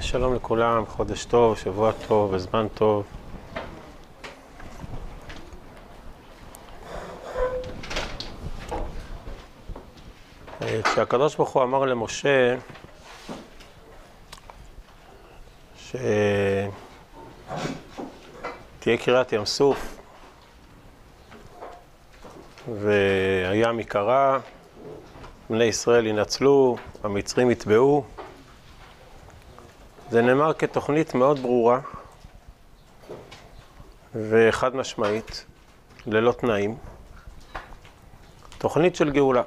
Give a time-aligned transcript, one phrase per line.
[0.00, 3.04] שלום לכולם, חודש טוב, שבוע טוב וזמן טוב.
[10.84, 12.56] כשהקדוש ברוך הוא אמר למשה
[15.76, 16.68] שתהיה
[18.98, 19.98] קריעת ים סוף
[22.80, 24.38] והים ייקרע,
[25.50, 28.04] בני ישראל ינצלו, המצרים יטבעו.
[30.10, 31.80] זה נאמר כתוכנית מאוד ברורה
[34.14, 35.44] וחד משמעית,
[36.06, 36.76] ללא תנאים.
[38.58, 39.42] תוכנית של גאולה.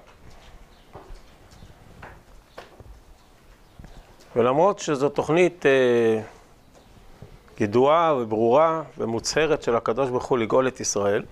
[4.36, 6.22] ולמרות שזו תוכנית אה,
[7.60, 11.24] ידועה וברורה ומוצהרת של הקדוש ברוך הוא לגאול את ישראל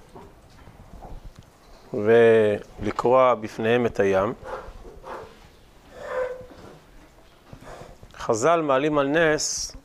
[1.93, 4.33] ולקרוע בפניהם את הים,
[8.25, 9.75] חז"ל מעלים על נס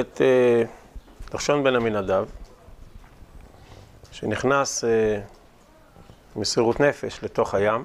[0.00, 0.62] את אה,
[1.34, 2.24] נחשון בן עמינדב,
[4.12, 5.20] שנכנס אה,
[6.36, 7.84] מסירות נפש לתוך הים.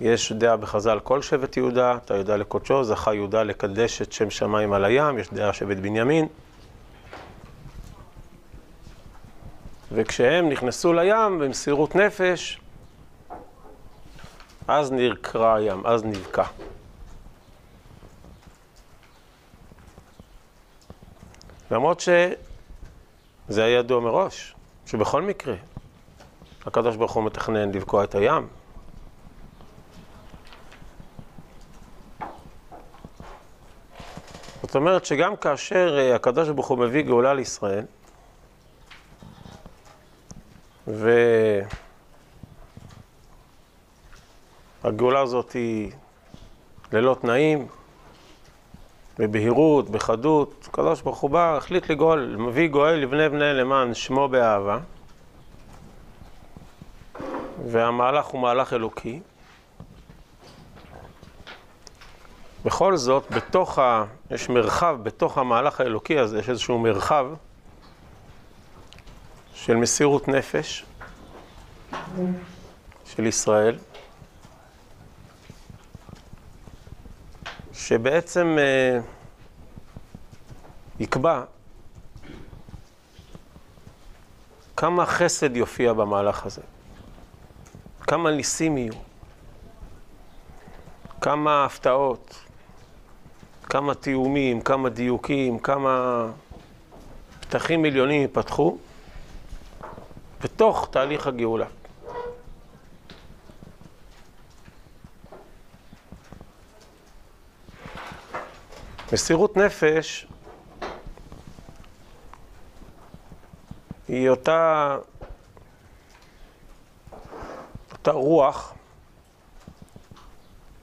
[0.00, 4.72] יש דעה בחז"ל כל שבט יהודה, אתה יודע לקודשו, זכה יהודה לקדש את שם שמיים
[4.72, 6.26] על הים, יש דעה שבט בנימין.
[9.92, 12.60] וכשהם נכנסו לים במסירות נפש,
[14.68, 16.44] אז נקרע הים, אז נבקע.
[21.70, 24.54] למרות שזה היה ידוע מראש,
[24.86, 25.54] שבכל מקרה
[26.66, 28.48] הקדוש ברוך הוא מתכנן לבקוע את הים.
[34.62, 37.84] זאת אומרת שגם כאשר הקדוש ברוך הוא מביא גאולה לישראל,
[44.82, 45.92] והגאולה הזאת היא
[46.92, 47.68] ללא תנאים,
[49.20, 54.78] בבהירות, בחדות, הקדוש ברוך הוא בא, החליט לגאול, מביא גואל לבני בני למען שמו באהבה,
[57.66, 59.20] והמהלך הוא מהלך אלוקי.
[62.64, 64.04] בכל זאת, בתוך ה...
[64.30, 67.26] יש מרחב, בתוך המהלך האלוקי הזה, יש איזשהו מרחב
[69.54, 70.84] של מסירות נפש
[73.04, 73.78] של ישראל,
[77.72, 79.00] שבעצם אה,
[81.00, 81.42] יקבע
[84.76, 86.62] כמה חסד יופיע במהלך הזה,
[88.00, 88.92] כמה ניסים יהיו,
[91.20, 92.34] כמה הפתעות,
[93.62, 96.26] כמה תיאומים, כמה דיוקים, כמה
[97.40, 98.78] פתחים מיליונים ייפתחו
[100.44, 101.66] בתוך תהליך הגאולה.
[109.12, 110.26] מסירות נפש
[114.08, 114.96] היא אותה,
[117.92, 118.74] אותה רוח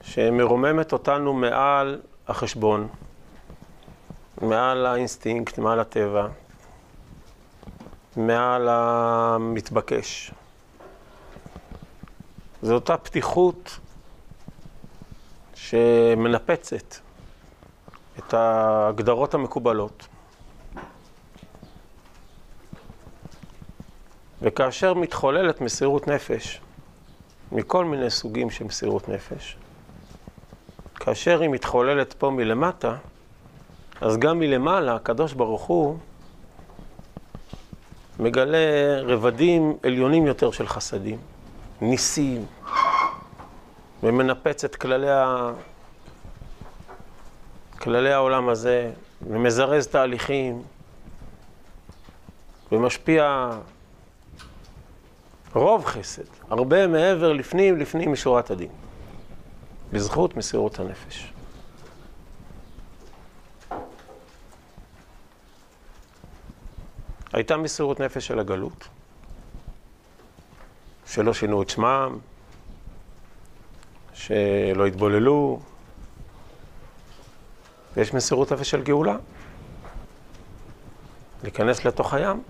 [0.02, 2.88] שמרוממת אותנו מעל החשבון,
[4.40, 6.28] מעל האינסטינקט, מעל הטבע,
[8.16, 10.32] מעל המתבקש.
[12.62, 13.78] זו אותה פתיחות
[15.54, 17.07] שמנפצת
[18.28, 20.06] את ההגדרות המקובלות.
[24.42, 26.60] וכאשר מתחוללת מסירות נפש,
[27.52, 29.56] מכל מיני סוגים של מסירות נפש,
[30.94, 32.96] כאשר היא מתחוללת פה מלמטה,
[34.00, 35.98] אז גם מלמעלה הקדוש ברוך הוא
[38.18, 38.58] מגלה
[39.02, 41.18] רבדים עליונים יותר של חסדים,
[41.80, 42.46] ניסים,
[44.02, 45.50] ומנפץ את כללי, ה...
[47.78, 48.92] כללי העולם הזה,
[49.28, 50.62] ומזרז תהליכים,
[52.72, 53.50] ומשפיע
[55.54, 58.70] רוב חסד, הרבה מעבר לפנים לפנים משורת הדין,
[59.92, 61.32] בזכות מסירות הנפש.
[67.32, 68.88] הייתה מסירות נפש של הגלות,
[71.06, 72.18] שלא שינו את שמם,
[74.14, 75.60] שלא התבוללו,
[77.98, 79.16] ויש מסירות נפש של גאולה,
[81.42, 82.42] להיכנס לתוך הים.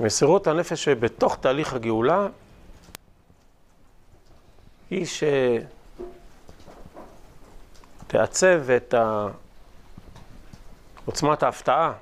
[0.00, 2.26] מסירות הנפש שבתוך תהליך הגאולה
[4.90, 5.06] היא
[8.06, 8.94] שתעצב את
[11.04, 11.92] עוצמת ההפתעה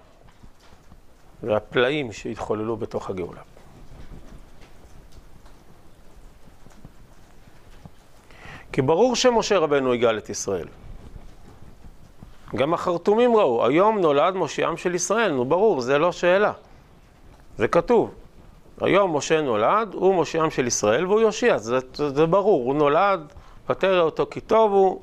[1.43, 3.52] והפלאים שהתחוללו בתוך הגאולה.
[8.73, 10.67] כי ברור שמשה רבנו יגאל את ישראל.
[12.57, 16.53] גם החרטומים ראו, היום נולד מושיעם של ישראל, נו ברור, זה לא שאלה.
[17.59, 18.15] זה כתוב.
[18.81, 23.33] היום משה נולד, הוא מושיעם של ישראל והוא יושיע, זה, זה, זה ברור, הוא נולד,
[23.71, 25.01] ותרא אותו כי טוב הוא,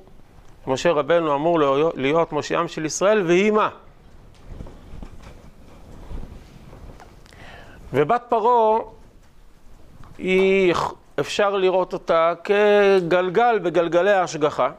[0.67, 1.59] משה רבנו אמור
[1.95, 3.69] להיות מושיעם של ישראל, והיא מה?
[7.93, 8.79] ובת פרעה,
[10.17, 10.73] היא,
[11.19, 14.71] אפשר לראות אותה כגלגל בגלגלי ההשגחה,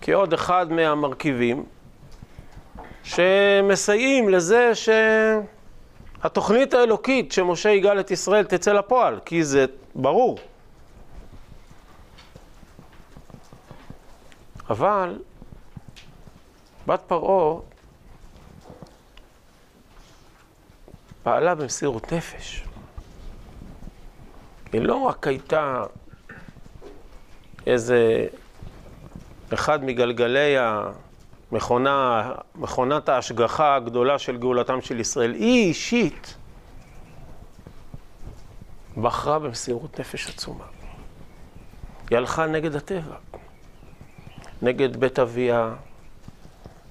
[0.00, 1.64] כעוד אחד מהמרכיבים
[3.04, 4.72] שמסייעים לזה
[6.22, 10.38] שהתוכנית האלוקית שמשה יגאל את ישראל תצא לפועל, כי זה ברור.
[14.70, 15.18] אבל
[16.86, 17.60] בת פרעה
[21.22, 22.65] פעלה במסירות נפש.
[24.76, 25.82] היא לא רק הייתה
[27.66, 28.26] איזה
[29.54, 30.56] אחד מגלגלי
[31.52, 35.32] המכונה, מכונת ההשגחה הגדולה של גאולתם של ישראל.
[35.32, 36.34] היא אישית
[38.96, 40.64] בחרה במסירות נפש עצומה.
[42.10, 43.16] היא הלכה נגד הטבע,
[44.62, 45.74] נגד בית אביה,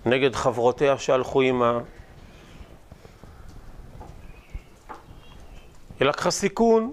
[0.06, 1.80] נגד חברותיה שהלכו עימה.
[6.00, 6.92] היא לקחה סיכון,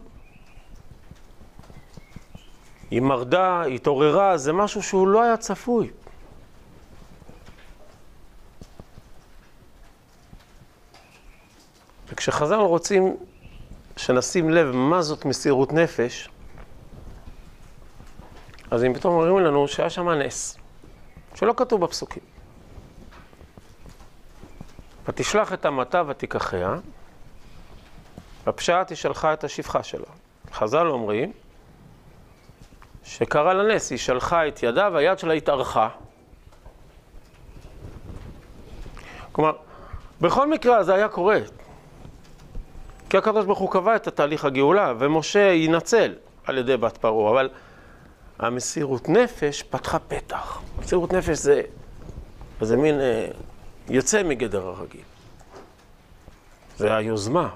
[2.93, 5.91] היא מרדה, היא התעוררה, זה משהו שהוא לא היה צפוי.
[12.09, 13.17] וכשחז"ל רוצים
[13.97, 16.29] שנשים לב מה זאת מסירות נפש,
[18.71, 20.59] אז הם פתאום אומרים לנו שהיה שם נס,
[21.35, 22.23] שלא כתוב בפסוקים.
[25.09, 26.75] ותשלח את המטה ותיקחיה,
[28.47, 30.07] בפשט היא שלחה את השפחה שלה.
[30.53, 31.33] חז"ל אומרים
[33.05, 35.89] שקרה לה נס, היא שלחה את ידה והיד שלה התארכה.
[39.33, 39.53] כלומר,
[40.21, 41.39] בכל מקרה זה היה קורה.
[43.11, 46.15] כי הקדוש ברוך הוא קבע את התהליך הגאולה, ומשה ינצל
[46.45, 47.49] על ידי בת פרעה, אבל
[48.39, 50.61] המסירות נפש פתחה פתח.
[50.79, 51.63] מסירות נפש זה,
[52.61, 53.27] זה מין אה,
[53.89, 55.01] יוצא מגדר הרגיל.
[56.77, 57.49] זה היוזמה,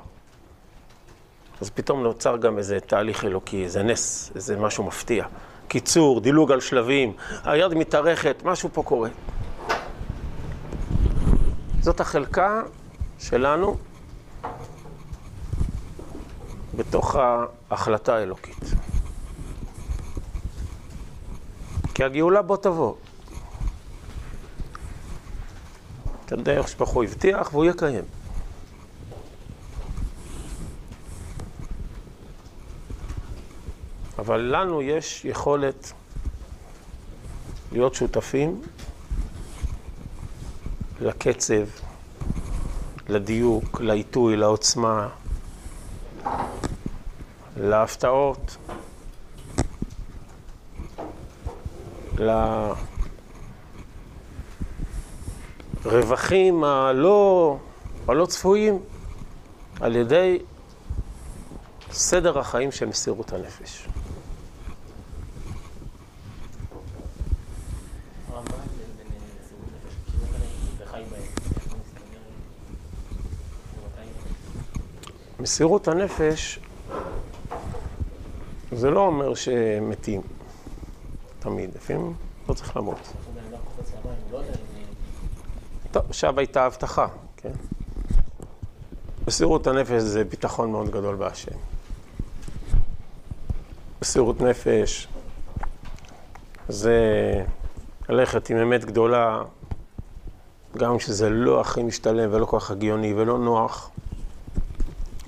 [1.61, 5.25] אז פתאום נוצר גם איזה תהליך אלוקי, איזה נס, איזה משהו מפתיע.
[5.69, 7.13] קיצור, דילוג על שלבים,
[7.45, 9.11] היד מתארכת, משהו פה קורה.
[11.81, 12.63] זאת החלקה
[13.19, 13.77] שלנו
[16.77, 17.17] בתוך
[17.71, 18.65] ההחלטה האלוקית.
[21.95, 22.95] כי הגאולה בוא תבוא.
[26.25, 28.05] אתה יודע איך שברוך הבטיח והוא יקיים.
[34.19, 35.93] אבל לנו יש יכולת
[37.73, 38.63] להיות שותפים
[41.01, 41.67] לקצב,
[43.09, 45.09] לדיוק, לעיתוי, לעוצמה,
[47.57, 48.57] להפתעות,
[55.85, 57.59] לרווחים הלא,
[58.09, 58.79] הלא צפויים
[59.81, 60.39] על ידי
[61.93, 63.87] סדר החיים של מסירות הנפש.
[75.47, 76.59] מסירות הנפש
[78.73, 80.21] זה לא אומר שמתים,
[81.39, 82.15] תמיד, לפעמים
[82.49, 83.13] לא צריך למות.
[85.91, 87.53] טוב, עכשיו הייתה הבטחה, כן?
[89.27, 91.57] מסירות הנפש זה ביטחון מאוד גדול בהשם.
[94.03, 95.09] מסירות נפש
[96.69, 97.01] זה
[98.09, 99.43] ללכת עם אמת גדולה,
[100.77, 103.91] גם כשזה לא הכי משתלם ולא כל כך הגיוני ולא נוח.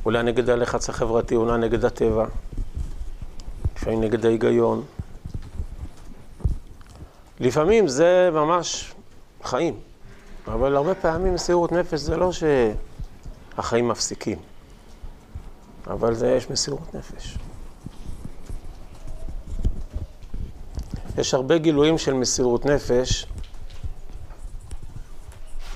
[0.09, 2.27] אולי נגד הלחץ החברתי, אולי נגד הטבע,
[3.77, 4.85] לפעמים נגד ההיגיון.
[7.41, 8.95] לפעמים זה ממש
[9.43, 9.81] חיים,
[10.47, 14.39] אבל הרבה פעמים מסירות נפש זה לא שהחיים מפסיקים,
[15.87, 17.39] אבל זה יש מסירות נפש.
[21.19, 23.27] יש הרבה גילויים של מסירות נפש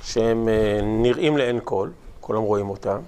[0.03, 2.99] שהם אה, נראים לעין כל, כולם רואים אותם.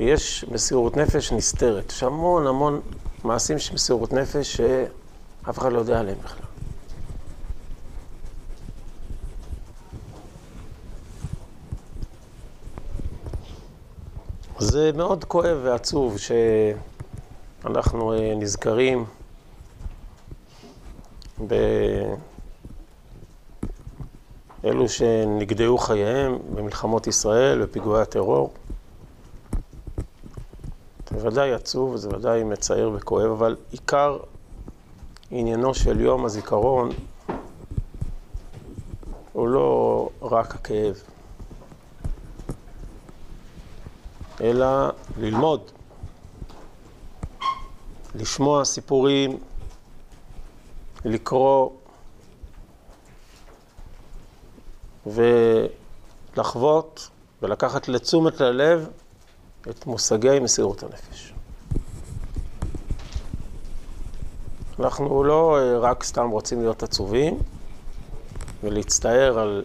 [0.00, 1.92] ויש מסירות נפש נסתרת.
[1.92, 2.80] יש המון המון
[3.24, 6.46] מעשים של מסירות נפש שאף אחד לא יודע עליהם בכלל.
[14.58, 16.16] זה מאוד כואב ועצוב
[17.62, 19.04] שאנחנו אה, נזכרים
[21.38, 22.16] באלו
[24.88, 28.52] שנגדעו חייהם במלחמות ישראל, בפיגועי הטרור.
[31.10, 34.18] זה ודאי עצוב, זה ודאי מצער וכואב, אבל עיקר
[35.30, 36.90] עניינו של יום הזיכרון
[39.32, 41.02] הוא לא רק הכאב,
[44.40, 44.66] אלא
[45.18, 45.70] ללמוד,
[48.14, 49.38] לשמוע סיפורים,
[51.04, 51.70] לקרוא
[56.36, 57.08] ולחוות
[57.42, 58.88] ולקחת לתשומת ללב
[59.68, 61.32] את מושגי מסירות הנפש.
[64.78, 67.38] אנחנו לא רק סתם רוצים להיות עצובים
[68.62, 69.64] ולהצטער על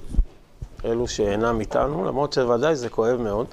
[0.85, 3.47] אלו שאינם איתנו, למרות שוודאי זה כואב מאוד,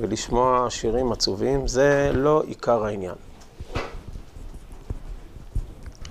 [0.00, 3.14] ולשמוע שירים עצובים זה לא עיקר העניין.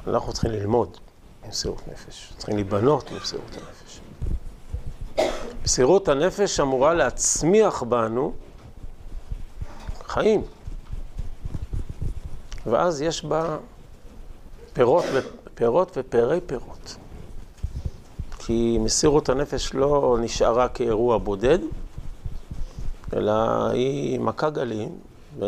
[0.08, 0.98] אנחנו צריכים ללמוד
[1.46, 4.01] ממסירות נפש, צריכים להיבנות ממסירות הנפש.
[5.63, 8.34] מסירות הנפש אמורה להצמיח בנו
[10.15, 10.41] חיים.
[12.65, 13.57] ואז יש בה
[14.74, 15.05] פירות,
[15.55, 16.95] פירות ופרי פירות.
[18.38, 21.60] כי מסירות הנפש לא נשארה כאירוע בודד,
[23.13, 23.34] אלא
[23.72, 24.89] היא מכה גלים,
[25.39, 25.45] ו...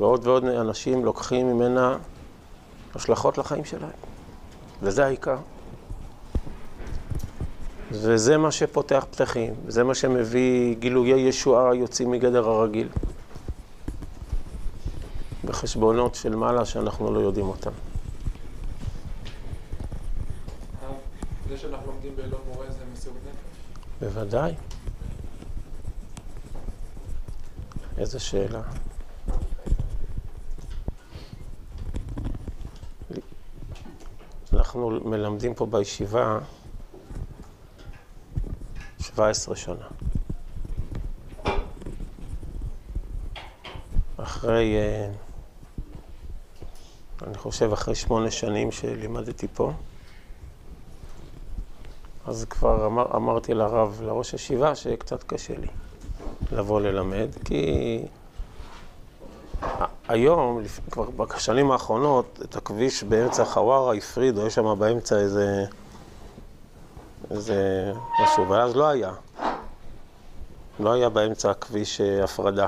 [0.00, 1.96] ועוד ועוד אנשים לוקחים ממנה
[2.94, 3.90] השלכות לחיים שלהם.
[4.82, 5.36] וזה העיקר.
[8.02, 12.88] וזה מה שפותח פתחים, זה מה שמביא גילויי ישועה יוצאים מגדר הרגיל.
[15.44, 17.70] בחשבונות של מעלה שאנחנו לא יודעים אותם.
[21.48, 24.14] זה שאנחנו לומדים באלון מורה זה מסירות נפש?
[24.14, 24.54] בוודאי.
[27.98, 28.62] איזה שאלה.
[34.52, 36.38] אנחנו מלמדים פה בישיבה
[39.16, 39.86] 17 שנה.
[44.16, 45.08] אחרי, אה,
[47.26, 49.72] אני חושב אחרי שמונה שנים שלימדתי פה,
[52.26, 55.68] אז כבר אמר, אמרתי לרב, לראש הישיבה, שקצת קשה לי
[56.52, 58.02] לבוא ללמד, כי
[60.08, 65.66] היום, כבר בשנים האחרונות, את הכביש באמצע חווארה הפרידו, יש שם באמצע איזה,
[67.30, 67.92] איזה
[68.22, 69.12] משהו, ואז לא היה.
[70.80, 72.66] לא היה באמצע הכביש אה, הפרדה.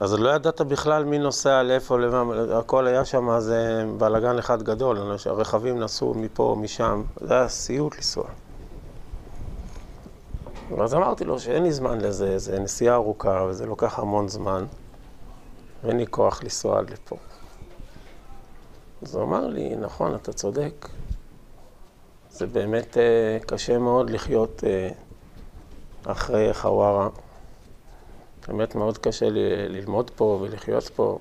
[0.00, 5.16] אז לא ידעת בכלל מי נוסע לאיפה, למה, הכל היה שם, זה בלאגן אחד גדול,
[5.26, 8.24] הרכבים נסעו מפה, משם, זה היה סיוט לנסוע.
[10.76, 14.64] ואז אמרתי לו שאין לי זמן לזה, זה נסיעה ארוכה וזה לוקח המון זמן,
[15.84, 17.16] ואין לי כוח לנסוע עד לפה.
[19.02, 20.88] אז הוא אמר לי, נכון, אתה צודק,
[22.32, 24.88] זה באמת אה, קשה מאוד לחיות אה,
[26.04, 27.08] אחרי חווארה.
[28.48, 29.26] באמת מאוד קשה
[29.68, 31.18] ללמוד פה ולחיות פה,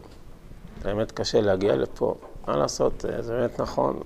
[0.83, 2.15] באמת קשה להגיע לפה.
[2.47, 3.99] מה לעשות, אה, זה באמת נכון.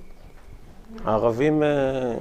[1.06, 2.14] הערבים, אה,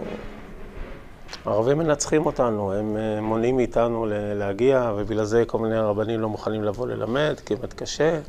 [1.44, 6.64] הערבים מנצחים אותנו, הם אה, מונעים מאיתנו להגיע, ובגלל זה כל מיני רבנים לא מוכנים
[6.64, 8.20] לבוא ללמד, כי באמת קשה.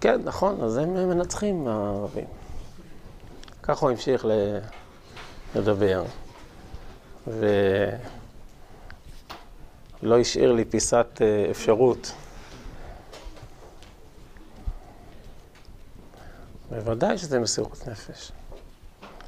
[0.00, 2.24] כן, נכון, אז הם מנצחים, הערבים.
[3.62, 4.24] ככה הוא המשיך
[5.54, 6.04] לדבר.
[7.26, 7.46] ו...
[10.02, 12.12] לא השאיר לי פיסת אה, אפשרות.
[16.70, 18.32] בוודאי שזה מסירות נפש.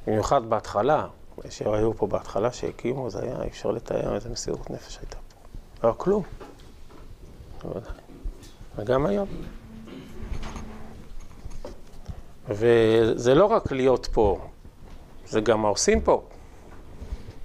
[0.06, 1.06] במיוחד בהתחלה,
[1.50, 5.88] שהיו פה בהתחלה שהקימו, זה היה, אי אפשר לתאר איזה מסירות נפש הייתה פה.
[5.88, 6.23] לא כלום.
[7.62, 7.92] בוודאי.
[8.76, 9.28] וגם היום.
[12.49, 14.49] וזה לא רק להיות פה,
[15.28, 16.23] זה גם מה עושים פה.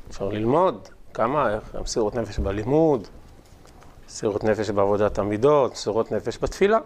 [0.09, 3.07] אפשר ללמוד כמה, מסירות נפש בלימוד,
[4.07, 6.77] מסירות נפש בעבודת המידות, מסירות נפש בתפילה.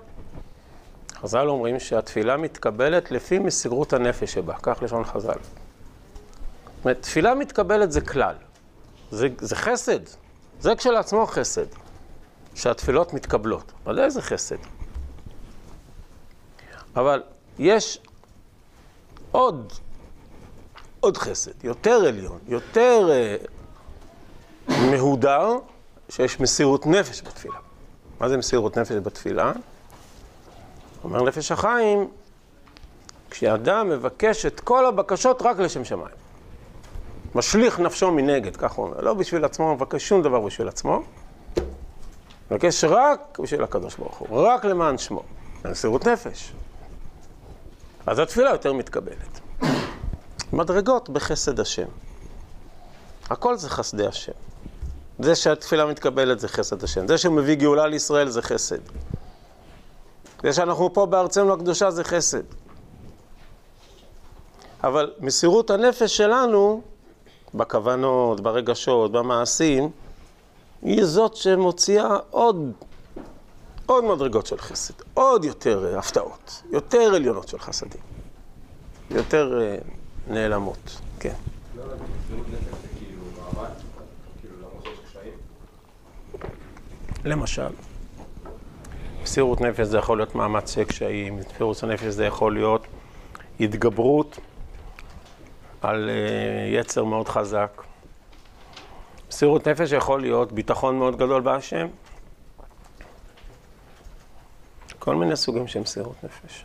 [1.14, 5.34] חז"ל אומרים שהתפילה מתקבלת לפי מסירות הנפש שבה, כך לשון חז"ל.
[5.34, 8.36] זאת אומרת, תפילה מתקבלת זה כלל,
[9.12, 10.00] זה, זה חסד,
[10.60, 11.66] זה כשלעצמו חסד,
[12.56, 14.56] שהתפילות מתקבלות, ודאי זה חסד.
[16.96, 17.24] אבל
[17.60, 18.00] יש
[19.32, 19.74] עוד,
[21.06, 23.10] עוד חסד, יותר עליון, יותר
[24.68, 25.52] uh, מהודר,
[26.10, 27.56] שיש מסירות נפש בתפילה.
[28.20, 29.52] מה זה מסירות נפש בתפילה?
[31.04, 32.08] אומר נפש החיים,
[33.30, 36.16] כשאדם מבקש את כל הבקשות רק לשם שמיים.
[37.36, 39.02] משליך נפשו מנגד, כך הוא אומר.
[39.02, 41.04] לא בשביל עצמו, מבקש שום דבר בשביל עצמו.
[42.52, 45.24] מבקש רק בשביל הקדוש ברוך הוא, רק למען שמו.
[45.66, 46.54] מסירות נפש.
[48.06, 49.45] אז התפילה יותר מתקבלת.
[50.56, 51.88] מדרגות בחסד השם.
[53.30, 54.32] הכל זה חסדי השם.
[55.20, 57.08] זה שהתפילה מתקבלת זה חסד השם.
[57.08, 58.80] זה שהוא מביא גאולה לישראל זה חסד.
[60.44, 62.44] זה שאנחנו פה בארצנו הקדושה זה חסד.
[64.84, 66.82] אבל מסירות הנפש שלנו,
[67.54, 69.90] בכוונות, ברגשות, במעשים,
[70.82, 72.72] היא זאת שמוציאה עוד,
[73.86, 78.02] עוד מדרגות של חסד, עוד יותר הפתעות, יותר עליונות של חסדים,
[79.12, 81.34] יותר uh, נעלמות, כן.
[81.76, 82.86] נפש.
[87.26, 87.70] למשל,
[89.24, 92.88] מסירות נפש זה יכול להיות מאמץ קשיים, מסירות הנפש זה יכול להיות
[93.60, 94.40] התגברות
[95.82, 97.82] על uh, יצר מאוד חזק.
[99.30, 101.88] מסירות נפש יכול להיות ביטחון מאוד גדול בהשם.
[105.00, 106.64] כל מיני סוגים של מסירות נפש.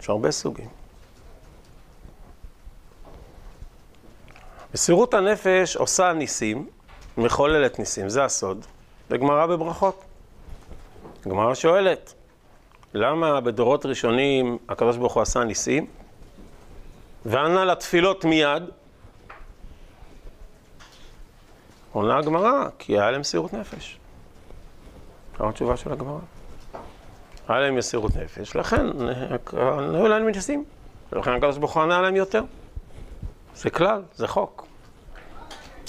[0.00, 0.68] יש הרבה סוגים.
[4.76, 6.68] מסירות הנפש עושה ניסים,
[7.18, 8.66] מחוללת ניסים, זה הסוד.
[9.10, 10.04] זה גמרא בברכות.
[11.28, 12.14] גמרא שואלת,
[12.94, 14.58] למה בדורות ראשונים
[14.98, 15.86] הוא עשה ניסים?
[17.24, 18.62] וענה לתפילות מיד.
[21.92, 23.98] עונה הגמרא, כי היה להם מסירות נפש.
[25.38, 26.18] זו התשובה של הגמרא.
[27.48, 28.86] היה להם מסירות נפש, לכן
[29.94, 30.64] היו להם ניסים.
[31.12, 32.42] ולכן הוא ענה להם יותר.
[33.56, 34.66] זה כלל, זה חוק.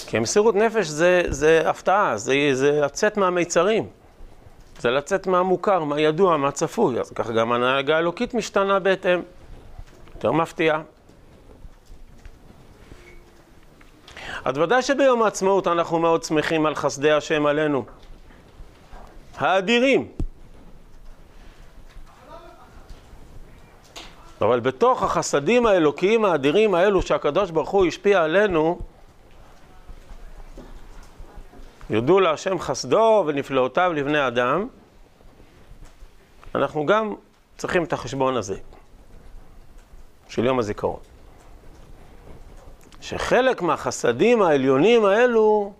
[0.06, 3.88] כי מסירות נפש זה, זה הפתעה, זה, זה לצאת מהמיצרים.
[4.80, 7.00] זה לצאת מהמוכר, מהידוע, מהצפוי.
[7.00, 9.22] אז ככה גם ההנהגה האלוקית משתנה בהתאם.
[10.14, 10.82] יותר מפתיעה.
[14.44, 17.84] אז ודאי שביום העצמאות אנחנו מאוד שמחים על חסדי השם עלינו.
[19.36, 20.08] האדירים.
[24.40, 28.78] אבל בתוך החסדים האלוקיים האדירים האלו שהקדוש ברוך הוא השפיע עלינו,
[31.90, 34.68] יודו להשם חסדו ונפלאותיו לבני אדם,
[36.54, 37.14] אנחנו גם
[37.56, 38.56] צריכים את החשבון הזה
[40.28, 41.00] של יום הזיכרון.
[43.00, 45.72] שחלק מהחסדים העליונים האלו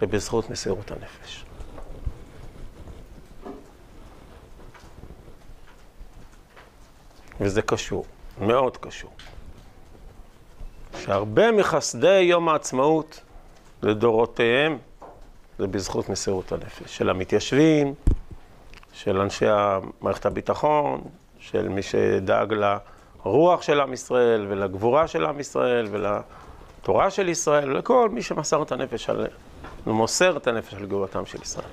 [0.00, 1.43] זה בזכות מסירות הנפש.
[7.40, 8.04] וזה קשור,
[8.40, 9.10] מאוד קשור.
[10.98, 13.20] שהרבה מחסדי יום העצמאות
[13.82, 14.78] לדורותיהם
[15.58, 17.94] זה בזכות מסירות הנפש של המתיישבים,
[18.92, 19.46] של אנשי
[20.00, 21.00] מערכת הביטחון,
[21.38, 28.08] של מי שדאג לרוח של עם ישראל ולגבורה של עם ישראל ולתורה של ישראל ולכל
[28.12, 29.26] מי שמסר את הנפש על...
[29.86, 31.66] מוסר את הנפש על גאולתם של ישראל.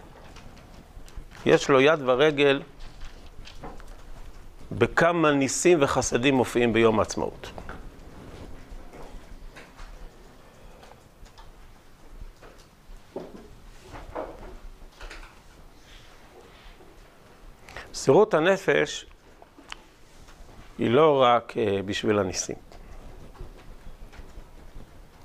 [1.45, 2.62] יש לו יד ורגל
[4.72, 7.52] בכמה ניסים וחסדים מופיעים ביום העצמאות.
[17.92, 19.06] מסירות הנפש
[20.78, 22.56] היא לא רק uh, בשביל הניסים.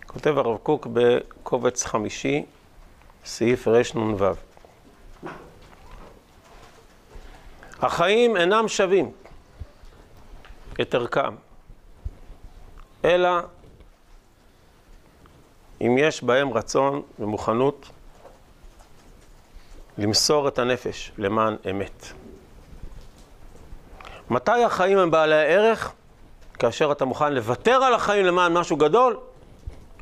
[0.06, 2.44] כותב הרב קוק בקובץ חמישי,
[3.24, 4.24] סעיף רנ"ו.
[7.80, 9.12] החיים אינם שווים
[10.80, 11.34] את ערכם,
[13.04, 13.30] אלא
[15.80, 17.88] אם יש בהם רצון ומוכנות
[19.98, 22.06] למסור את הנפש למען אמת.
[24.30, 25.92] מתי החיים הם בעלי הערך?
[26.58, 29.16] כאשר אתה מוכן לוותר על החיים למען משהו גדול,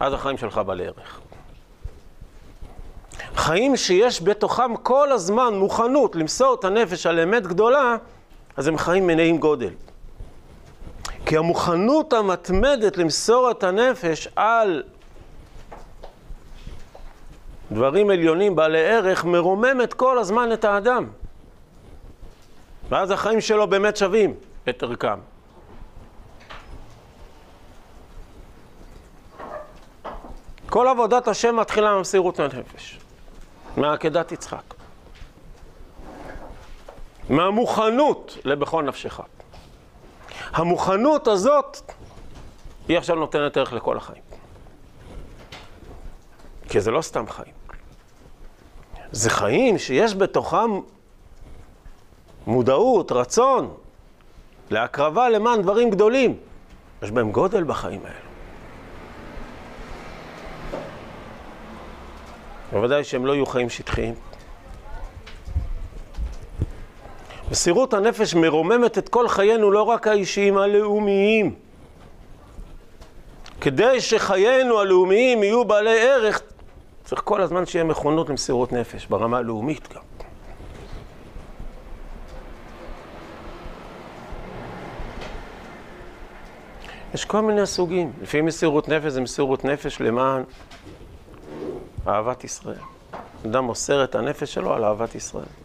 [0.01, 1.21] אז החיים שלך בעלי ערך.
[3.37, 7.97] חיים שיש בתוכם כל הזמן מוכנות למסור את הנפש על אמת גדולה,
[8.57, 9.71] אז הם חיים מלאים גודל.
[11.27, 14.83] כי המוכנות המתמדת למסור את הנפש על
[17.73, 21.07] דברים עליונים בעלי ערך מרוממת כל הזמן את האדם.
[22.89, 24.35] ואז החיים שלו באמת שווים
[24.69, 25.19] את ערכם.
[30.69, 32.99] כל עבודת השם מתחילה ממסירות הנפש,
[33.77, 34.75] מעקדת יצחק.
[37.29, 39.21] מהמוכנות לבכל נפשך.
[40.53, 41.93] המוכנות הזאת
[42.89, 44.23] היא עכשיו נותנת ערך לכל החיים.
[46.69, 47.55] כי זה לא סתם חיים.
[49.13, 50.81] זה חיים שיש בתוכם
[52.47, 53.75] מודעות, רצון,
[54.71, 56.37] להקרבה למען דברים גדולים.
[57.03, 58.25] יש בהם גודל בחיים האלו.
[62.73, 64.15] בוודאי שהם לא יהיו חיים שטחיים.
[67.55, 71.55] מסירות הנפש מרוממת את כל חיינו, לא רק האישיים, הלאומיים.
[73.61, 76.43] כדי שחיינו הלאומיים יהיו בעלי ערך,
[77.05, 80.03] צריך כל הזמן שיהיה מכונות למסירות נפש, ברמה הלאומית גם.
[87.15, 88.13] יש כל מיני סוגים.
[88.23, 90.43] לפי מסירות נפש זה מסירות נפש למען
[92.07, 92.85] אהבת ישראל.
[93.47, 95.64] אדם מוסר את הנפש שלו על אהבת ישראל.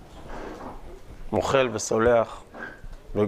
[1.32, 2.44] מוחל וסולח.
[3.15, 3.20] ו...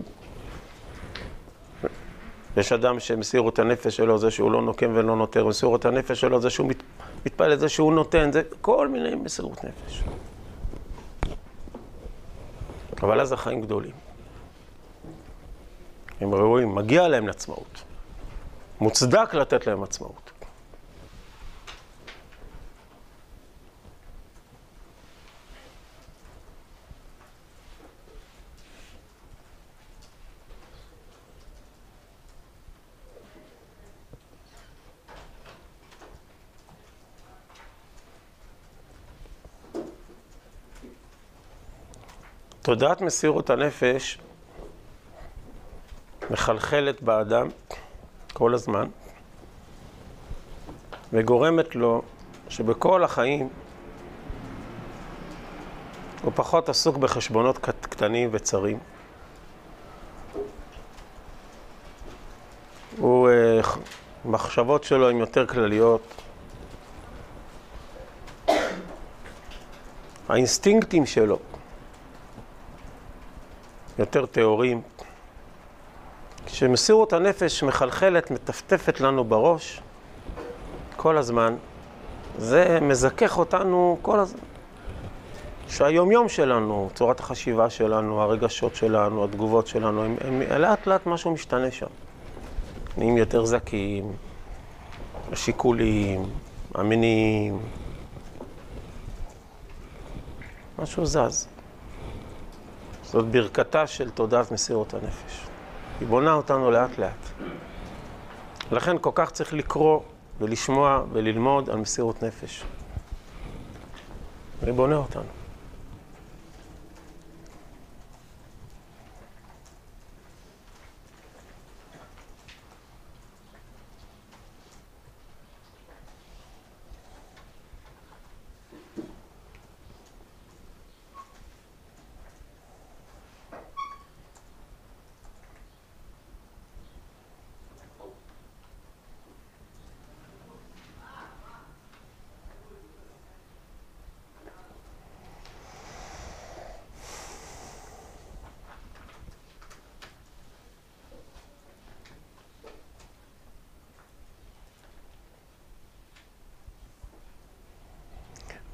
[2.58, 6.22] יש אדם שמסיר את הנפש שלו זה שהוא לא נוקם ולא נותר, מסיר את הנפש
[6.22, 6.84] שלו זה שהוא מת...
[7.26, 10.04] מתפעל את זה שהוא נותן, זה כל מיני מסירות נפש.
[13.02, 13.92] אבל אז החיים גדולים.
[16.22, 17.84] הם ראויים, מגיע להם לעצמאות.
[18.82, 20.31] מוצדק לתת להם עצמאות.
[42.62, 44.18] תודעת מסירות הנפש
[46.32, 47.48] מחלחלת באדם
[48.34, 48.88] כל הזמן,
[51.14, 52.02] וגורמת לו
[52.50, 53.50] שבכל החיים
[56.22, 58.80] הוא פחות עסוק בחשבונות קטנים וצרים.
[62.98, 63.30] הוא,
[64.26, 66.02] המחשבות שלו הן יותר כלליות.
[70.30, 71.40] האינסטינקטים שלו
[74.02, 74.82] יותר טהורים.
[76.46, 79.82] כשמסירות הנפש מחלחלת, מטפטפת לנו בראש
[80.96, 81.56] כל הזמן,
[82.38, 84.40] זה מזכך אותנו כל הזמן.
[85.68, 91.72] שהיומיום שלנו, צורת החשיבה שלנו, הרגשות שלנו, התגובות שלנו, הם, הם לאט לאט משהו משתנה
[91.72, 91.88] שם.
[92.98, 94.12] נהיים יותר זכים,
[95.32, 96.24] השיקולים,
[96.76, 97.60] המניעים,
[100.80, 101.51] משהו זז.
[103.12, 105.46] זאת ברכתה של תודעת מסירות הנפש.
[106.00, 107.30] היא בונה אותנו לאט לאט.
[108.72, 110.00] לכן כל כך צריך לקרוא
[110.40, 112.64] ולשמוע וללמוד על מסירות נפש.
[114.62, 115.41] זה בונה אותנו.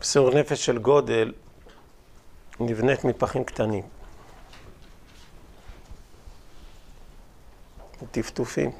[0.07, 1.33] מסירות נפש של גודל
[2.59, 3.83] נבנית מפחים קטנים.
[8.11, 8.71] טפטופים.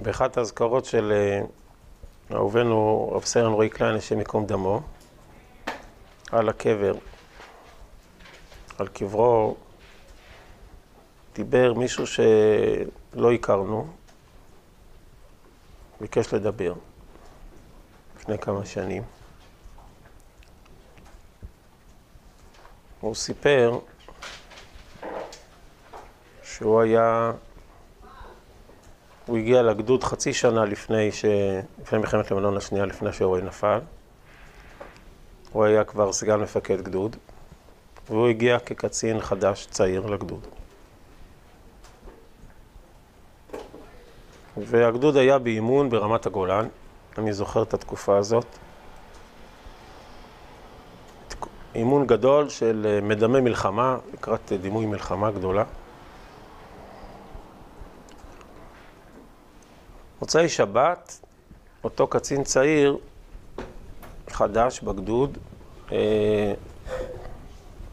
[0.00, 1.40] באחת האזכרות של אה,
[2.36, 4.80] אהובנו רב סרן רועי קליין, השם ייקום דמו,
[6.32, 6.94] על הקבר,
[8.78, 9.56] על קברו
[11.38, 13.86] דיבר מישהו שלא הכרנו,
[16.00, 16.74] ביקש לדבר
[18.16, 19.02] לפני כמה שנים.
[23.00, 23.78] הוא סיפר
[26.42, 27.32] שהוא היה,
[29.26, 31.24] הוא הגיע לגדוד חצי שנה לפני, ש...
[31.82, 33.80] לפני מלחמת לבנון השנייה, לפני שהוא נפל.
[35.52, 37.16] הוא היה כבר סגן מפקד גדוד,
[38.08, 40.57] והוא הגיע כקצין חדש, צעיר, לגדוד.
[44.66, 46.68] והגדוד היה באימון ברמת הגולן,
[47.18, 48.46] אני זוכר את התקופה הזאת.
[51.74, 55.64] אימון גדול של אה, מדמה מלחמה, לקראת דימוי מלחמה גדולה.
[60.20, 61.20] מוצאי שבת,
[61.84, 62.96] אותו קצין צעיר,
[64.28, 65.38] חדש בגדוד,
[65.92, 66.54] אה,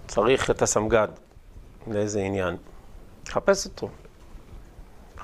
[0.08, 1.08] צריך את הסמג"ד
[1.88, 2.58] לאיזה עניין.
[3.28, 3.90] חפש אותו.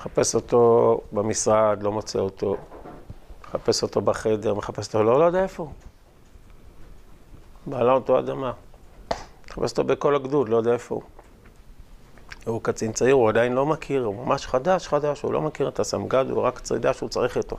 [0.02, 2.56] מחפש אותו במשרד, לא מוצא אותו.
[3.48, 5.72] מחפש אותו בחדר, מחפש אותו, לא, לא יודע איפה הוא.
[7.66, 8.52] בעלה אותו אדמה.
[9.48, 11.02] מחפש אותו בכל הגדוד, לא יודע איפה הוא.
[12.46, 15.80] הוא קצין צעיר, הוא עדיין לא מכיר, הוא ממש חדש, חדש, הוא לא מכיר את
[15.80, 17.56] הסמג"ד, הוא רק יודע שהוא צריך איתו.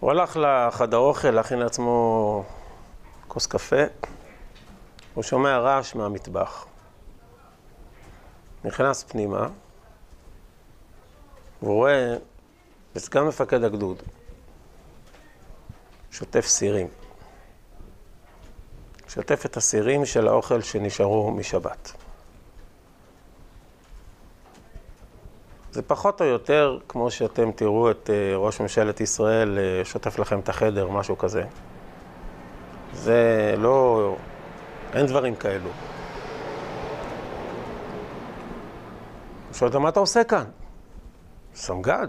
[0.00, 2.44] הוא הלך לחדר אוכל להכין לעצמו
[3.28, 3.82] כוס קפה,
[5.14, 6.66] הוא שומע רעש מהמטבח.
[8.64, 9.48] נכנס פנימה,
[11.62, 12.16] והוא רואה
[12.94, 14.02] בסגן מפקד הגדוד,
[16.10, 16.88] שוטף סירים.
[19.08, 21.92] שוטף את הסירים של האוכל שנשארו משבת.
[25.72, 30.40] זה פחות או יותר כמו שאתם תראו את אה, ראש ממשלת ישראל אה, שוטף לכם
[30.40, 31.42] את החדר, משהו כזה.
[32.92, 34.16] זה לא...
[34.94, 35.68] אין דברים כאלו.
[39.48, 40.44] הוא שואל אותו, מה אתה עושה כאן?
[41.54, 42.08] סמג"ד,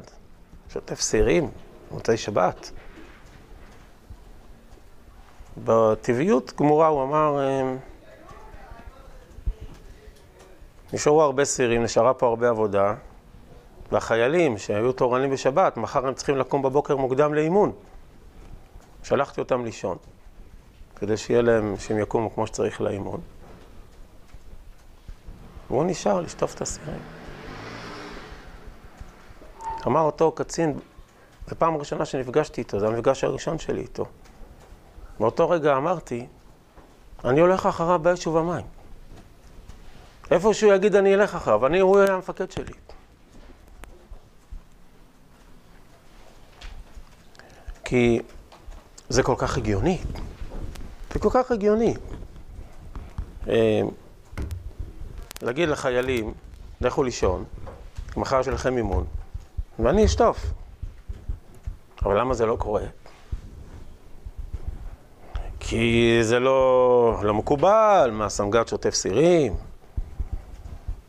[0.69, 1.51] שוטף סירים,
[1.91, 2.71] מוצאי שבת.
[5.63, 7.75] בטבעיות גמורה הוא אמר, אה,
[10.93, 12.93] נשארו הרבה סירים, נשארה פה הרבה עבודה,
[13.91, 17.71] והחיילים שהיו תורנים בשבת, מחר הם צריכים לקום בבוקר מוקדם לאימון.
[19.03, 19.97] שלחתי אותם לישון,
[20.95, 23.21] כדי שיהיה להם, שהם יקומו כמו שצריך לאימון.
[25.69, 27.20] והוא נשאר לשטוף את הסירים.
[29.87, 30.79] אמר אותו קצין,
[31.47, 34.05] זו פעם ראשונה שנפגשתי איתו, זה המפגש הראשון שלי איתו.
[35.19, 36.27] באותו רגע אמרתי,
[37.25, 38.65] אני הולך אחריו באש ובמים.
[40.31, 42.73] איפה שהוא יגיד אני אלך אחריו, אני, הוא היה המפקד שלי.
[47.83, 48.21] כי
[49.09, 49.97] זה כל כך הגיוני.
[51.13, 51.93] זה כל כך הגיוני.
[53.47, 53.81] אה,
[55.41, 56.33] להגיד לחיילים,
[56.81, 57.43] לכו לישון,
[58.17, 59.05] מחר יש לכם אימון,
[59.83, 60.53] ואני אשטוף.
[62.03, 62.83] אבל למה זה לא קורה?
[65.59, 69.55] כי זה לא, לא מקובל, מה סמג"ד שוטף סירים,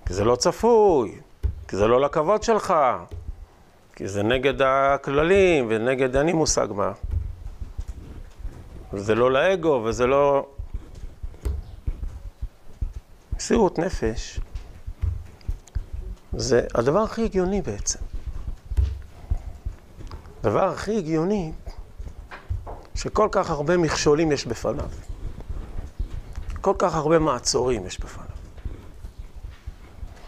[0.07, 1.21] כי זה לא צפוי,
[1.69, 2.75] כי זה לא לכבוד שלך,
[3.97, 6.93] כי זה נגד הכללים ונגד, אין לי מושג מה.
[8.93, 10.47] וזה לא לאגו וזה לא...
[13.37, 14.41] מסירות נפש
[16.37, 18.12] זה הדבר הכי הגיוני בעצם.
[20.45, 21.53] הדבר הכי הגיוני
[22.95, 24.85] שכל כך הרבה מכשולים יש בפניו.
[26.61, 28.27] כל כך הרבה מעצורים יש בפניו.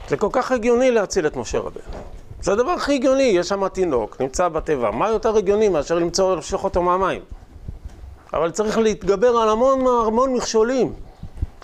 [0.09, 1.83] זה כל כך הגיוני להציל את משה רבנו.
[2.42, 4.90] זה הדבר הכי הגיוני, יש שם תינוק, נמצא בתיבה.
[4.90, 7.22] מה יותר הגיוני מאשר למצוא, לשלוח אותו מהמים?
[8.33, 10.92] אבל צריך להתגבר על המון המון מכשולים.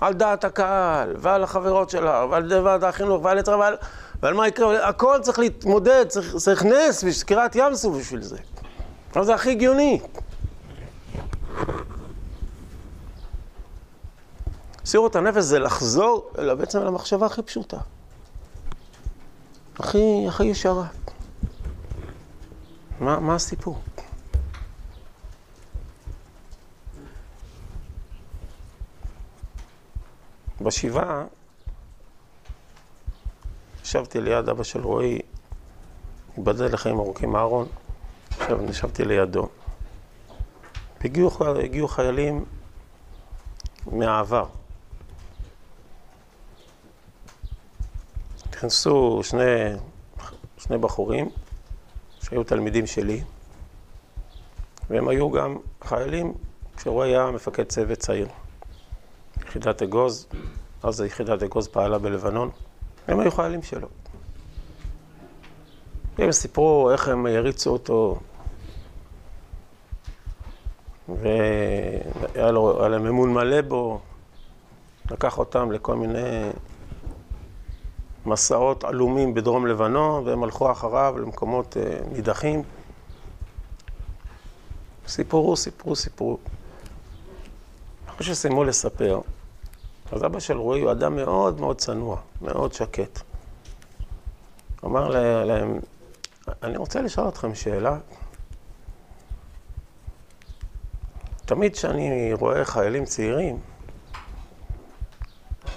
[0.01, 3.77] על דעת הקהל, ועל החברות שלה, ועל ועד החינוך, ועל יתר, ועל,
[4.23, 8.39] ועל מה יקרה, הכל צריך להתמודד, צריך, צריך נס, וקריעת ים סוף בשביל זה.
[9.17, 10.01] אבל זה הכי הגיוני.
[14.85, 17.79] מסירות הנפש זה לחזור אלא בעצם למחשבה הכי פשוטה.
[19.79, 20.87] הכי, הכי ישרה.
[23.01, 23.79] מה, מה הסיפור?
[30.61, 31.25] בשבעה
[33.91, 35.19] ישבתי ליד אבא של רועי,
[36.37, 37.69] ייבדל לחיים ארוכים אהרון,
[38.69, 39.49] ישבתי לידו.
[41.05, 41.31] הגיעו,
[41.65, 42.45] הגיעו חיילים
[43.87, 44.47] מהעבר.
[48.51, 49.73] נכנסו שני,
[50.59, 51.31] שני בחורים
[52.21, 53.23] שהיו תלמידים שלי,
[54.91, 56.35] והם היו גם חיילים
[56.77, 58.29] כשהוא היה מפקד צוות צעיר.
[59.47, 60.27] יחידת אגוז,
[60.83, 62.51] אז יחידת אגוז פעלה בלבנון,
[63.09, 63.89] הם היו חיילים שלו.
[66.19, 68.19] הם סיפרו איך הם הריצו אותו,
[71.09, 74.01] והיה לו, להם אמון מלא בו,
[75.11, 76.51] לקח אותם לכל מיני
[78.27, 82.63] מסעות עלומים בדרום לבנון, והם הלכו אחריו למקומות אה, נידחים.
[85.09, 86.39] סיפרו, סיפרו, סיפרו.
[88.09, 89.21] אחרי שסיימו לספר,
[90.13, 93.21] אז אבא של רועי הוא אדם מאוד מאוד צנוע, מאוד שקט.
[94.85, 95.09] אמר
[95.45, 95.79] להם,
[96.63, 97.99] אני רוצה לשאול אתכם שאלה.
[101.45, 103.59] תמיד כשאני רואה חיילים צעירים,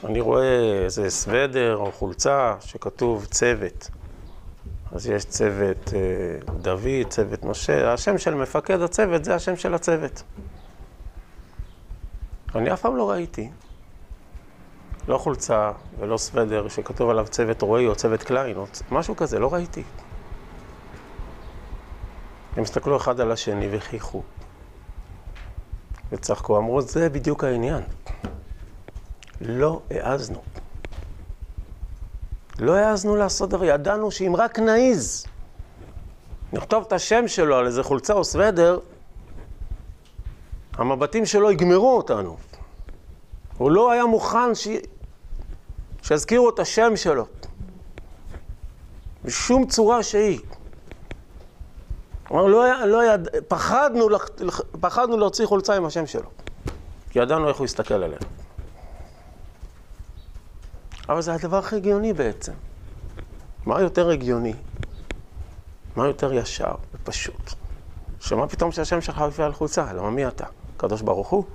[0.04, 3.90] אני רואה איזה סוודר או חולצה שכתוב צוות.
[4.92, 10.24] אז יש צוות אה, דוד, צוות משה, השם של מפקד הצוות זה השם של הצוות.
[12.56, 13.50] אני אף פעם לא ראיתי,
[15.08, 19.54] לא חולצה ולא סוודר שכתוב עליו צוות רועי או צוות קליין, או משהו כזה, לא
[19.54, 19.84] ראיתי.
[22.56, 24.24] הם הסתכלו אחד על השני וחייכו.
[26.12, 27.82] וצחקו, אמרו, זה בדיוק העניין.
[29.42, 30.42] לא העזנו.
[32.60, 35.28] לא העזנו לעשות דבר, ידענו שאם רק נעיז,
[36.54, 38.80] נכתוב את השם שלו על איזה חולצה או סוודר,
[40.74, 42.38] המבטים שלו יגמרו אותנו.
[43.58, 44.68] הוא לא היה מוכן ש...
[46.02, 47.26] שיזכירו את השם שלו.
[49.26, 50.40] בשום צורה שהיא.
[52.28, 53.28] כלומר, לא, לא יד...
[53.48, 54.08] פחדנו,
[54.80, 56.30] פחדנו להוציא חולצה עם השם שלו.
[57.10, 58.16] כי ידענו איך הוא יסתכל עלינו.
[61.10, 62.54] אבל זה הדבר הכי הגיוני בעצם.
[63.66, 64.54] מה יותר הגיוני?
[65.96, 67.54] מה יותר ישר ופשוט?
[68.20, 69.94] שמה פתאום שהשם שלך יופיע על חולצה?
[69.94, 70.46] למה מי אתה?
[70.76, 71.46] הקדוש ברוך הוא?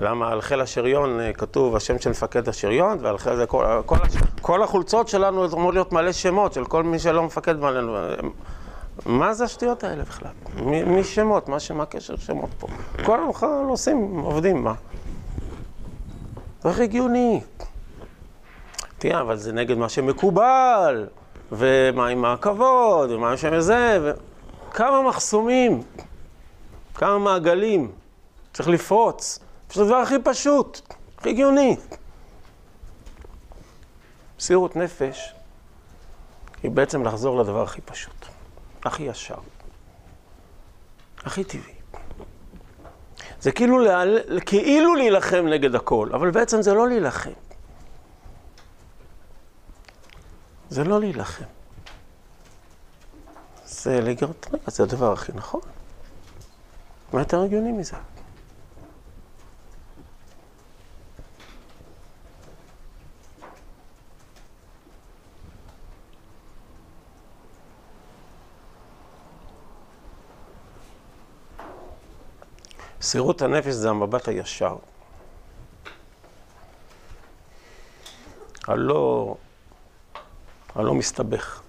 [0.00, 3.96] למה על חיל השריון אה, כתוב השם של מפקד השריון, ועל חיל זה כל, כל,
[4.40, 7.96] כל החולצות שלנו אמור להיות מלא שמות של כל מי שלא מפקד מעלינו.
[9.06, 10.30] מה זה השטויות האלה בכלל?
[10.64, 11.48] מי, שמות?
[11.48, 12.66] מה, מה הקשר שמות פה?
[13.04, 14.74] כל המחר עושים, עובדים, מה?
[16.62, 17.40] זה הכי הגיוני.
[18.98, 21.06] תראה, אבל זה נגד מה שמקובל,
[21.52, 24.10] ומה עם הכבוד, ומה עם זה, ו...
[24.70, 25.82] כמה מחסומים,
[26.94, 27.90] כמה מעגלים,
[28.52, 29.38] צריך לפרוץ.
[29.72, 30.80] זה הדבר הכי פשוט,
[31.18, 31.76] הכי הגיוני.
[34.38, 35.34] מסירות נפש
[36.62, 38.26] היא בעצם לחזור לדבר הכי פשוט,
[38.84, 39.38] הכי ישר,
[41.18, 41.74] הכי טבעי.
[43.40, 44.18] זה כאילו, להל...
[44.46, 47.30] כאילו להילחם נגד הכל, אבל בעצם זה לא להילחם.
[50.70, 51.44] זה לא להילחם.
[53.64, 54.26] זה רגע,
[54.66, 55.60] זה הדבר הכי נכון.
[57.12, 57.96] מה יותר הגיוני מזה?
[73.00, 74.76] מסירות הנפש זה המבט הישר.
[78.66, 79.36] הלא,
[80.74, 81.62] הלא מסתבך.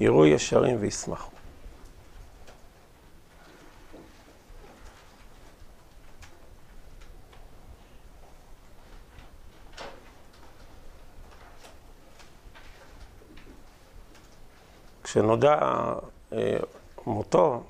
[0.00, 1.30] יראו ישרים וישמחו.
[15.04, 15.58] כשנודע
[16.32, 16.56] אה,
[17.06, 17.62] מותו,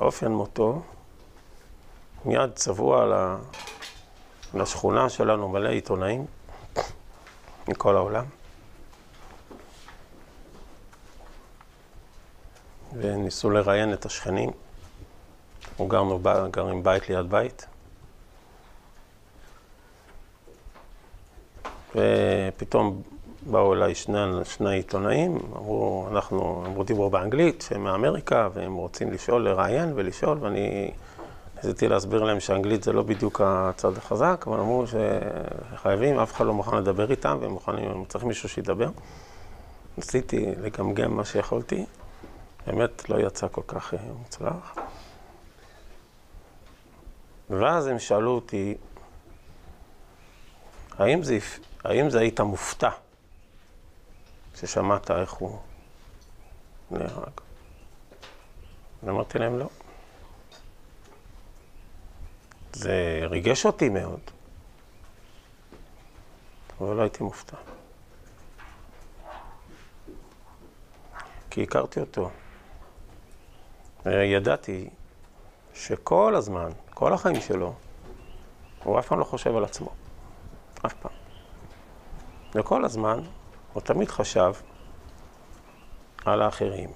[0.00, 0.82] אופן מותו,
[2.24, 3.36] מיד צבוע
[4.54, 6.26] לשכונה שלנו מלא עיתונאים
[7.68, 8.24] מכל העולם.
[12.92, 14.50] וניסו לראיין את השכנים.
[15.68, 17.66] אנחנו גרנו, גרים בית ליד בית.
[21.94, 23.02] ופתאום
[23.46, 29.48] באו אליי שני, שני עיתונאים, אמרו, אנחנו, אמרו דיברו באנגלית, שהם מאמריקה, והם רוצים לשאול,
[29.48, 30.90] לראיין ולשאול, ואני
[31.56, 36.54] ניסיתי להסביר להם שאנגלית זה לא bדיוק הצד החזק, אבל אמרו שחייבים, אף אחד לא
[36.54, 38.88] מוכן לדבר איתם, והם מוכנים, הם צריכים מישהו שידבר.
[39.96, 41.84] ניסיתי לגמגם מה שיכולתי,
[42.66, 44.74] באמת לא יצא כל כך אה, מוצלח.
[47.50, 48.74] ואז הם שאלו אותי,
[50.98, 51.38] האם זה,
[51.84, 52.90] האם זה היית מופתע
[54.54, 55.58] ששמעת איך הוא
[56.90, 57.40] נהרג?
[59.02, 59.68] ואמרתי להם, לא.
[62.72, 64.20] זה ריגש אותי מאוד,
[66.80, 67.56] אבל לא הייתי מופתע.
[71.50, 72.30] כי הכרתי אותו.
[74.06, 74.88] ידעתי
[75.74, 77.74] שכל הזמן, כל החיים שלו,
[78.84, 79.90] הוא אף פעם לא חושב על עצמו.
[80.86, 81.12] אף פעם.
[82.54, 83.20] וכל הזמן
[83.74, 84.52] הוא תמיד חשב
[86.24, 86.90] על האחרים.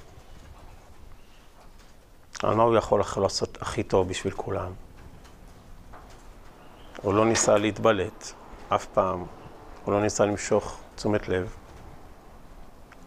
[2.42, 4.72] על מה הוא יכול לעשות הכי טוב בשביל כולם.
[7.02, 8.32] הוא לא ניסה להתבלט,
[8.68, 9.24] אף פעם.
[9.84, 11.54] הוא לא ניסה למשוך תשומת לב.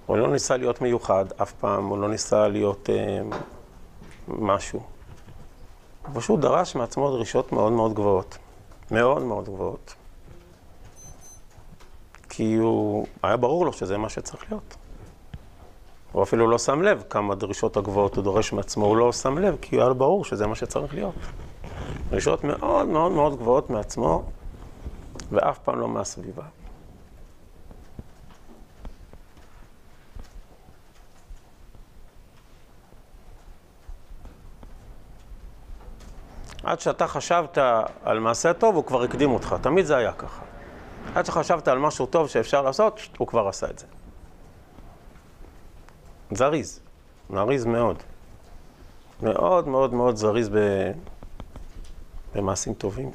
[0.05, 1.85] הוא לא ניסה להיות מיוחד, אף פעם.
[1.85, 3.21] הוא לא ניסה להיות אה,
[4.27, 4.83] משהו.
[6.05, 8.37] הוא פשוט דרש מעצמו דרישות מאוד מאוד גבוהות.
[8.91, 9.95] מאוד מאוד גבוהות.
[12.33, 14.75] כי הוא, היה ברור לו שזה מה שצריך להיות.
[16.11, 19.57] הוא אפילו לא שם לב כמה דרישות הגבוהות הוא דורש מעצמו, הוא לא שם לב,
[19.61, 21.15] כי היה ברור שזה מה שצריך להיות.
[22.09, 24.23] דרישות מאוד מאוד מאוד גבוהות מעצמו,
[25.31, 26.43] ואף פעם לא מהסביבה.
[36.63, 37.57] עד שאתה חשבת
[38.03, 39.55] על מעשה טוב, הוא כבר הקדים אותך.
[39.61, 40.50] תמיד זה היה ככה.
[41.15, 43.85] עד שחשבת על משהו טוב שאפשר לעשות, הוא כבר עשה את זה.
[46.31, 46.79] זריז,
[47.29, 48.03] זריז מאוד.
[49.21, 50.57] מאוד מאוד מאוד זריז ב...
[52.35, 53.11] במעשים טובים.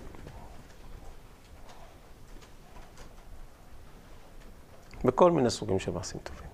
[5.05, 6.47] בכל מיני סוגים של מעשים טובים.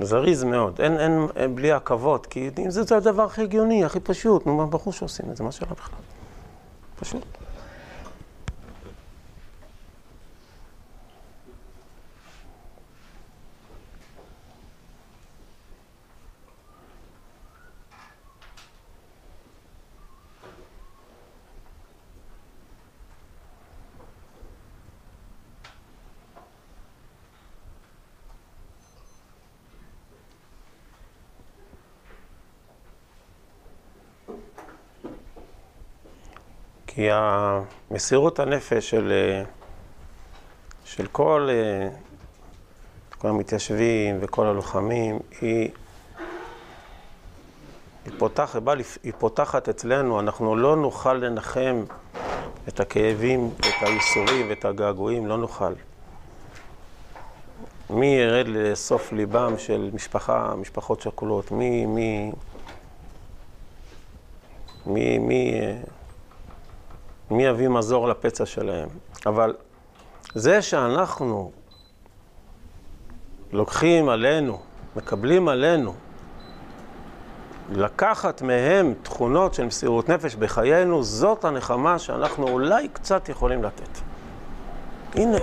[0.00, 4.46] זריז מאוד, אין, אין, אין בלי עכבות, כי זה, זה הדבר הכי הגיוני, הכי פשוט,
[4.46, 5.98] נו, מה ברור שעושים את זה, מה שאלה בכלל?
[7.00, 7.41] פשוט.
[36.94, 39.12] כי המסירות הנפש של,
[40.84, 41.48] של כל,
[43.18, 45.70] כל המתיישבים וכל הלוחמים היא,
[48.04, 48.56] היא, פותח,
[49.02, 51.84] היא פותחת אצלנו, אנחנו לא נוכל לנחם
[52.68, 55.72] את הכאבים, את הייסורים ואת הגעגועים, לא נוכל.
[57.90, 61.50] מי ירד לסוף ליבם של משפחה, משפחות שכולות?
[61.50, 62.32] מי, מי,
[64.86, 65.54] מי, מי,
[67.32, 68.88] מי יביא מזור לפצע שלהם?
[69.26, 69.54] אבל
[70.34, 71.50] זה שאנחנו
[73.52, 74.58] לוקחים עלינו,
[74.96, 75.94] מקבלים עלינו,
[77.70, 83.98] לקחת מהם תכונות של מסירות נפש בחיינו, זאת הנחמה שאנחנו אולי קצת יכולים לתת.
[85.14, 85.38] הנה.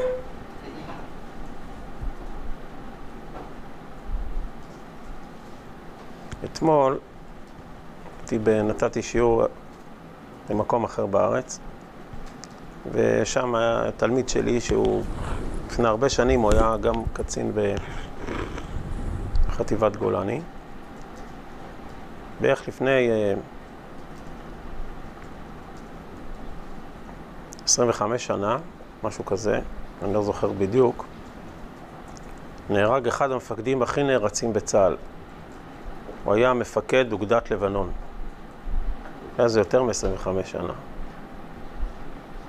[6.45, 6.99] אתמול
[8.47, 9.43] נתתי שיעור
[10.49, 11.59] במקום אחר בארץ,
[12.91, 15.03] ושם היה תלמיד שלי שהוא
[15.67, 17.51] לפני הרבה שנים, הוא היה גם קצין
[19.47, 20.41] בחטיבת גולני.
[22.41, 23.09] בערך לפני
[27.65, 28.57] 25 שנה,
[29.03, 29.59] משהו כזה,
[30.03, 31.05] אני לא זוכר בדיוק,
[32.69, 34.95] נהרג אחד המפקדים הכי נערצים בצה"ל.
[36.23, 37.91] הוא היה מפקד אוגדת לבנון.
[39.37, 40.73] היה זה יותר מ-25 שנה.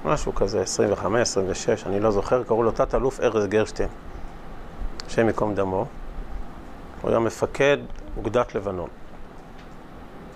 [0.04, 3.88] משהו כזה, 25, 26, אני לא זוכר, קראו לו תת-אלוף ארז גרשטיין,
[5.06, 5.86] השם ייקום דמו.
[7.02, 7.76] הוא היה מפקד
[8.16, 8.88] אוגדת לבנון.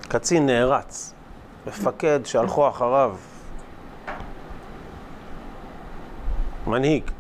[0.09, 1.15] קצין נערץ,
[1.67, 3.17] מפקד שהלכו אחריו,
[6.67, 7.11] מנהיג.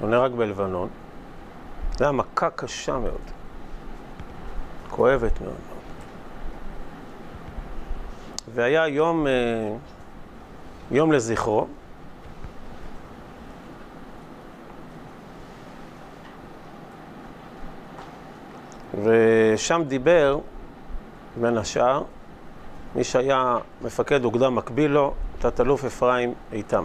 [0.00, 0.88] הוא נהרג בלבנון.
[1.98, 3.20] זו הייתה מכה קשה מאוד,
[4.90, 5.54] כואבת מאוד.
[8.54, 9.26] והיה יום...
[10.90, 11.66] יום לזכרו.
[19.04, 20.38] ושם דיבר,
[21.40, 22.02] בין השאר,
[22.94, 26.84] מי שהיה מפקד אוגדה מקביל לו, תת-אלוף אפרים איתם.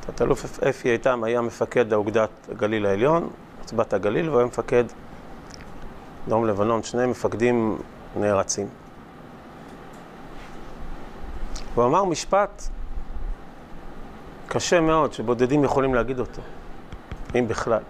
[0.00, 3.30] תת-אלוף אפי איתם היה מפקד האוגדת הגליל העליון,
[3.60, 4.84] עוצבת הגליל, והוא היה מפקד
[6.28, 7.78] דרום לבנון, שני מפקדים
[8.16, 8.66] נערצים.
[11.78, 12.62] הוא אמר משפט
[14.48, 16.42] קשה מאוד, שבודדים יכולים להגיד אותו,
[17.34, 17.82] אם בכלל.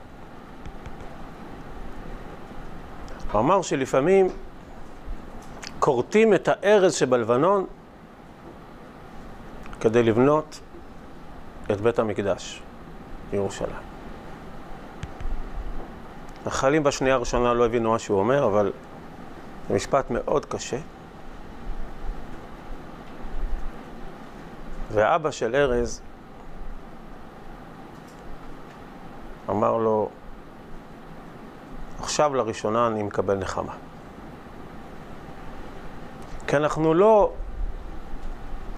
[3.33, 4.29] הוא אמר שלפעמים
[5.79, 7.67] כורתים את הארז שבלבנון
[9.81, 10.61] כדי לבנות
[11.73, 12.63] את בית המקדש
[13.31, 13.71] בירושלים.
[16.47, 18.73] החיילים בשנייה הראשונה לא הבינו מה שהוא אומר, אבל
[19.69, 20.79] זה משפט מאוד קשה.
[24.93, 26.01] ואבא של ארז
[29.51, 30.09] אמר לו,
[32.01, 33.73] עכשיו לראשונה אני מקבל נחמה.
[36.47, 37.33] כי אנחנו לא,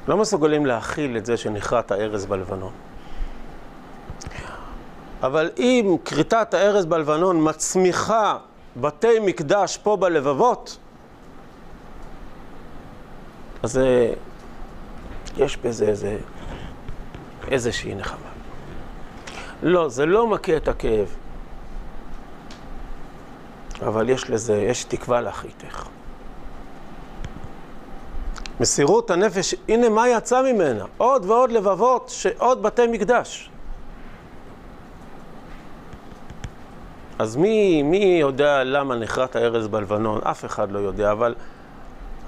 [0.09, 2.73] לא מסוגלים להכיל את זה שנכרת הארז בלבנון.
[5.23, 8.39] אבל אם כריתת הארז בלבנון מצמיחה
[8.77, 10.79] בתי מקדש פה בלבבות,
[13.63, 14.15] אז זה
[15.41, 16.19] יש בזה איזה,
[17.51, 18.31] איזושהי נחמה.
[19.63, 21.17] לא, זה לא מכה את הכאב,
[23.83, 25.85] אבל יש לזה, יש תקווה לאחריתך.
[28.61, 30.85] מסירות הנפש, הנה מה יצא ממנה?
[30.97, 33.51] עוד ועוד לבבות, עוד בתי מקדש.
[37.19, 40.21] אז מי, מי יודע למה נחרט הארז בלבנון?
[40.23, 41.35] אף אחד לא יודע, אבל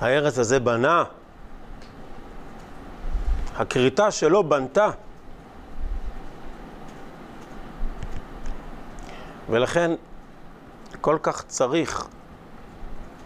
[0.01, 1.05] הארז הזה בנה
[3.57, 4.91] הכריתה שלו בנתה.
[9.51, 9.91] ולכן
[11.01, 12.07] כל כך צריך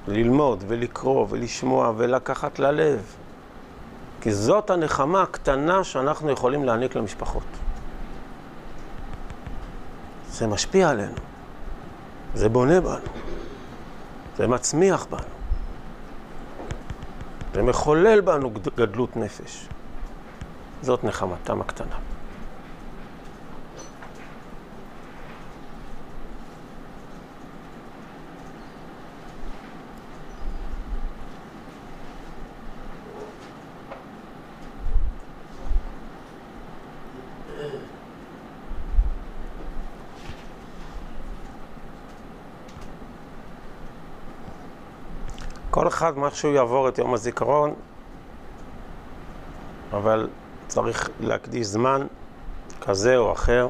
[0.09, 3.17] ללמוד ולקרוא ולשמוע ולקחת ללב.
[4.21, 7.43] כי זאת הנחמה הקטנה שאנחנו יכולים להעניק למשפחות.
[10.31, 11.15] זה משפיע עלינו,
[12.35, 12.97] זה בונה בנו,
[14.37, 15.23] זה מצמיח בנו,
[17.55, 19.69] זה מחולל בנו גדלות נפש.
[20.83, 21.97] זאת נחמתם הקטנה.
[45.71, 47.75] כל אחד מה שהוא יעבור את יום הזיכרון,
[49.93, 50.29] אבל
[50.77, 52.07] צריך להקדיש זמן
[52.81, 53.69] כזה או אחר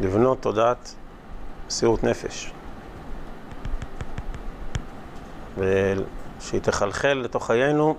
[0.00, 0.94] לבנות תודעת
[1.66, 2.52] מסירות נפש.
[5.58, 7.96] ושהיא תחלחל לתוך חיינו,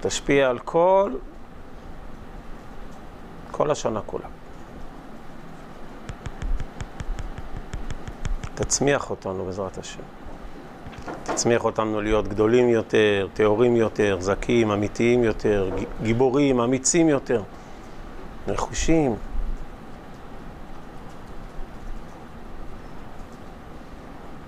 [0.00, 1.12] תשפיע על כל,
[3.50, 4.26] כל השנה כולה.
[8.54, 10.15] תצמיח אותנו בעזרת השם.
[11.26, 15.70] תצמיח אותנו להיות גדולים יותר, טהורים יותר, זכים, אמיתיים יותר,
[16.02, 17.42] גיבורים, אמיצים יותר,
[18.48, 19.16] נחושים.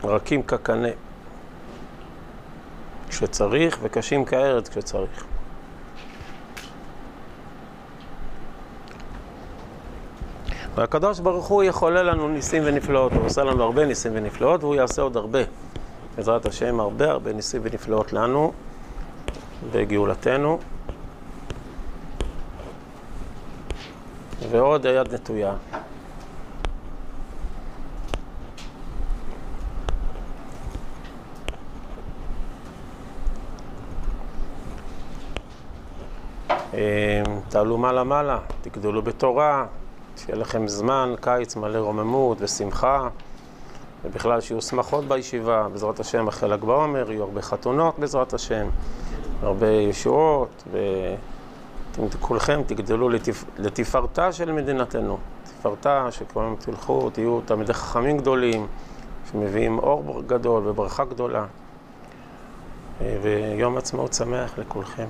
[0.04, 0.88] רכים כקנה
[3.08, 5.24] כשצריך וקשים כארץ כשצריך.
[10.74, 15.02] והקדוש ברוך הוא יחולל לנו ניסים ונפלאות, הוא עושה לנו הרבה ניסים ונפלאות והוא יעשה
[15.02, 15.40] עוד הרבה.
[16.18, 18.52] בעזרת השם הרבה הרבה ניסים ונפלאות לנו
[19.72, 20.58] בגאולתנו
[24.50, 25.54] ועוד היד נטויה.
[36.74, 39.66] אה, תעלו מעלה מעלה, תגדלו בתורה,
[40.16, 43.08] שיהיה לכם זמן, קיץ מלא רוממות ושמחה,
[44.04, 48.68] ובכלל שיהיו שמחות בישיבה, בעזרת השם אחרי ל"ג בעומר, יהיו הרבה חתונות בעזרת השם,
[49.42, 50.64] הרבה ישועות,
[52.10, 53.44] וכולכם תגדלו לתפ...
[53.58, 58.66] לתפארתה של מדינתנו, תפארתה שכולם תלכו, תהיו תלמידי חכמים גדולים,
[59.32, 61.44] שמביאים אור גדול וברכה גדולה,
[63.00, 65.06] ויום עצמאות שמח לכולכם.